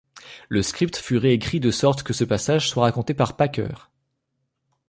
Le 0.49 0.63
script 0.63 0.97
fut 0.97 1.17
réécrit 1.17 1.59
de 1.59 1.69
sorte 1.69 2.01
que 2.01 2.11
ce 2.11 2.23
passage 2.23 2.67
soit 2.71 2.85
raconté 2.85 3.13
par 3.13 3.35
Packer. 3.37 3.67